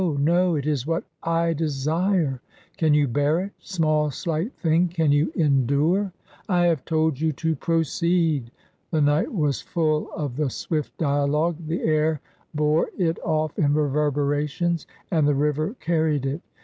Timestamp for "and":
15.11-15.27